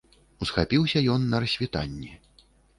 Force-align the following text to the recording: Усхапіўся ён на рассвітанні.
Усхапіўся 0.45 1.03
ён 1.17 1.21
на 1.35 1.43
рассвітанні. 1.45 2.11